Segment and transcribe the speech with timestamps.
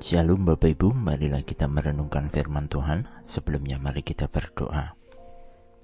[0.00, 3.04] Shalom Bapak Ibu, marilah kita merenungkan firman Tuhan.
[3.28, 4.96] Sebelumnya mari kita berdoa.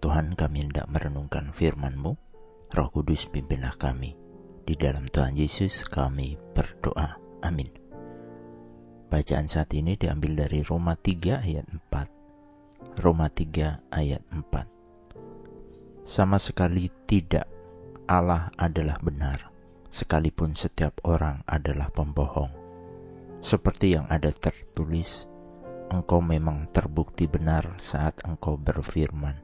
[0.01, 2.17] Tuhan kami hendak merenungkan firman-Mu,
[2.73, 4.17] Roh Kudus pimpinlah kami.
[4.65, 7.21] Di dalam Tuhan Yesus kami berdoa.
[7.45, 7.69] Amin.
[9.13, 12.97] Bacaan saat ini diambil dari Roma 3 ayat 4.
[13.05, 16.09] Roma 3 ayat 4.
[16.09, 17.45] Sama sekali tidak
[18.09, 19.53] Allah adalah benar,
[19.93, 22.56] sekalipun setiap orang adalah pembohong
[23.41, 25.29] seperti yang ada tertulis,
[25.93, 29.39] engkau memang terbukti benar saat engkau berfirman,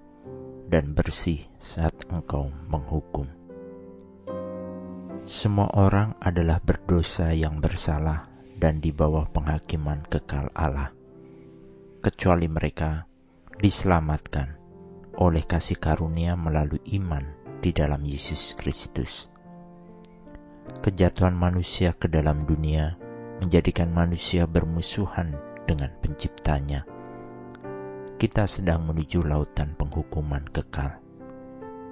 [0.67, 3.29] dan bersih saat engkau menghukum.
[5.23, 8.27] Semua orang adalah berdosa yang bersalah
[8.59, 10.91] dan di bawah penghakiman kekal Allah,
[12.03, 13.07] kecuali mereka
[13.63, 14.59] diselamatkan
[15.19, 17.23] oleh kasih karunia melalui iman
[17.63, 19.31] di dalam Yesus Kristus.
[20.83, 22.99] Kejatuhan manusia ke dalam dunia
[23.43, 25.35] menjadikan manusia bermusuhan
[25.67, 26.87] dengan penciptanya.
[28.15, 31.03] Kita sedang menuju lautan penghukuman kekal.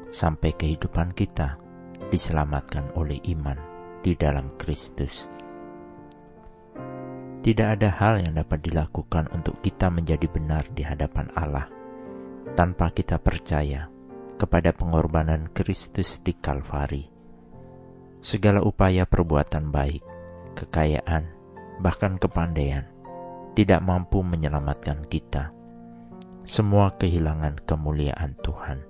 [0.07, 1.59] Sampai kehidupan kita
[2.15, 3.59] diselamatkan oleh iman
[3.99, 5.27] di dalam Kristus.
[7.41, 11.67] Tidak ada hal yang dapat dilakukan untuk kita menjadi benar di hadapan Allah
[12.55, 13.91] tanpa kita percaya
[14.37, 17.09] kepada pengorbanan Kristus di Kalvari.
[18.21, 20.05] Segala upaya perbuatan baik,
[20.53, 21.40] kekayaan,
[21.81, 22.85] bahkan kepandaian,
[23.57, 25.51] tidak mampu menyelamatkan kita.
[26.45, 28.85] Semua kehilangan kemuliaan Tuhan.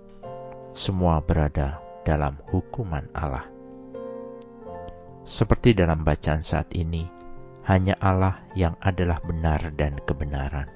[0.74, 3.46] Semua berada dalam hukuman Allah.
[5.22, 7.06] Seperti dalam bacaan saat ini,
[7.70, 10.66] hanya Allah yang adalah benar dan kebenaran.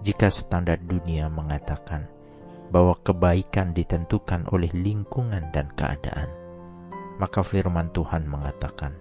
[0.00, 2.06] Jika standar dunia mengatakan
[2.70, 6.30] bahwa kebaikan ditentukan oleh lingkungan dan keadaan,
[7.18, 8.94] maka firman Tuhan mengatakan,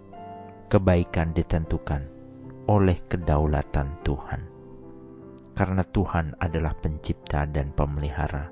[0.67, 2.03] kebaikan ditentukan
[2.67, 4.41] oleh kedaulatan Tuhan.
[5.55, 8.51] Karena Tuhan adalah pencipta dan pemelihara,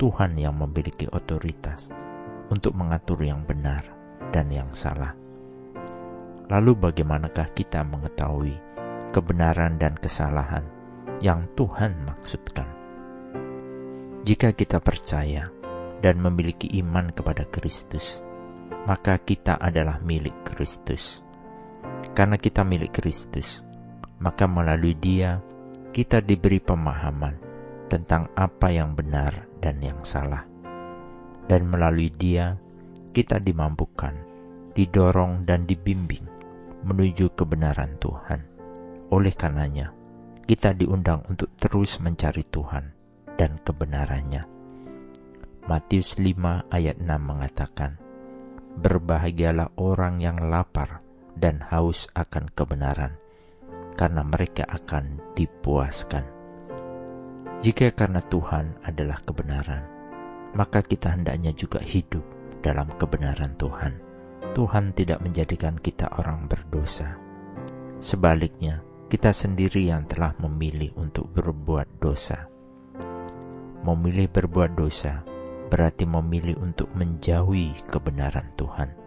[0.00, 1.92] Tuhan yang memiliki otoritas
[2.48, 3.84] untuk mengatur yang benar
[4.32, 5.12] dan yang salah.
[6.48, 8.56] Lalu bagaimanakah kita mengetahui
[9.12, 10.64] kebenaran dan kesalahan
[11.20, 12.66] yang Tuhan maksudkan?
[14.24, 15.52] Jika kita percaya
[16.00, 18.24] dan memiliki iman kepada Kristus,
[18.88, 21.22] maka kita adalah milik Kristus
[22.12, 23.64] karena kita milik Kristus,
[24.20, 25.40] maka melalui Dia
[25.92, 27.36] kita diberi pemahaman
[27.88, 30.44] tentang apa yang benar dan yang salah.
[31.48, 32.56] Dan melalui Dia
[33.12, 34.16] kita dimampukan,
[34.72, 36.24] didorong dan dibimbing
[36.82, 38.40] menuju kebenaran Tuhan.
[39.12, 39.92] Oleh karenanya,
[40.48, 42.84] kita diundang untuk terus mencari Tuhan
[43.36, 44.42] dan kebenarannya.
[45.68, 48.00] Matius 5 ayat 6 mengatakan,
[48.72, 51.04] Berbahagialah orang yang lapar
[51.36, 53.16] dan haus akan kebenaran,
[53.96, 56.24] karena mereka akan dipuaskan.
[57.62, 59.84] Jika karena Tuhan adalah kebenaran,
[60.58, 62.22] maka kita hendaknya juga hidup
[62.60, 63.94] dalam kebenaran Tuhan.
[64.52, 67.16] Tuhan tidak menjadikan kita orang berdosa.
[68.02, 72.50] Sebaliknya, kita sendiri yang telah memilih untuk berbuat dosa.
[73.82, 75.24] Memilih berbuat dosa
[75.72, 79.01] berarti memilih untuk menjauhi kebenaran Tuhan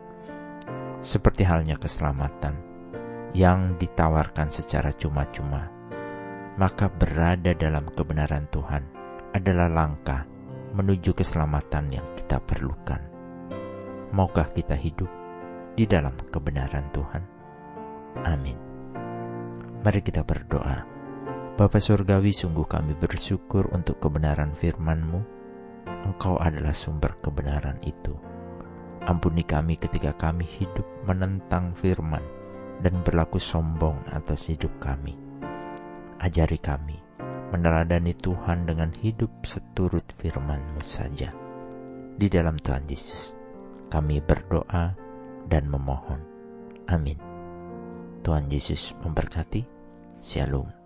[1.06, 2.58] seperti halnya keselamatan
[3.38, 5.70] yang ditawarkan secara cuma-cuma,
[6.58, 8.84] maka berada dalam kebenaran Tuhan
[9.38, 10.26] adalah langkah
[10.74, 12.98] menuju keselamatan yang kita perlukan.
[14.18, 15.12] Maukah kita hidup
[15.78, 17.24] di dalam kebenaran Tuhan?
[18.26, 18.58] Amin.
[19.86, 20.90] Mari kita berdoa.
[21.54, 25.22] Bapa Surgawi, sungguh kami bersyukur untuk kebenaran firman-Mu.
[26.10, 28.35] Engkau adalah sumber kebenaran itu.
[29.06, 32.26] Ampuni kami ketika kami hidup menentang firman
[32.82, 35.14] dan berlaku sombong atas hidup kami.
[36.18, 36.98] Ajari kami
[37.54, 41.30] meneladani Tuhan dengan hidup seturut firman-Mu saja.
[42.16, 43.38] Di dalam Tuhan Yesus,
[43.94, 44.98] kami berdoa
[45.46, 46.22] dan memohon.
[46.90, 47.20] Amin.
[48.26, 49.62] Tuhan Yesus memberkati.
[50.26, 50.85] Shalom.